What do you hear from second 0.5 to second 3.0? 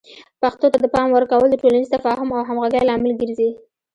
ته د پام ورکول د ټولنیز تفاهم او همغږۍ